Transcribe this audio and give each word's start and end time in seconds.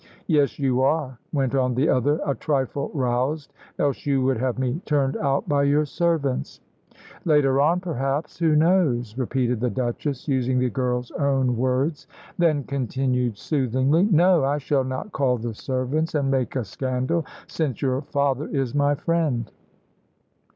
"Yes, 0.25 0.57
you 0.57 0.81
are," 0.81 1.19
went 1.31 1.53
on 1.53 1.75
the 1.75 1.87
other, 1.87 2.19
a 2.25 2.33
trifle 2.33 2.89
roused; 2.91 3.53
"else 3.77 4.03
you 4.03 4.23
would 4.23 4.37
have 4.37 4.57
me 4.57 4.81
turned 4.83 5.15
out 5.17 5.47
by 5.47 5.61
your 5.61 5.85
servants." 5.85 6.59
"Later 7.23 7.61
on, 7.61 7.79
perhaps 7.81 8.39
who 8.39 8.55
knows?" 8.55 9.15
repeated 9.15 9.59
the 9.59 9.69
Duchess, 9.69 10.27
using 10.27 10.57
the 10.57 10.71
girl's 10.71 11.11
own 11.11 11.55
words; 11.55 12.07
then 12.39 12.63
continued 12.63 13.37
soothingly, 13.37 14.05
"No; 14.09 14.43
I 14.43 14.57
shall 14.57 14.83
not 14.83 15.11
call 15.11 15.37
the 15.37 15.53
servants 15.53 16.15
and 16.15 16.31
make 16.31 16.55
a 16.55 16.65
scandal, 16.65 17.23
since 17.45 17.83
your 17.83 18.01
father 18.01 18.47
is 18.47 18.73
my 18.73 18.95
friend." 18.95 19.51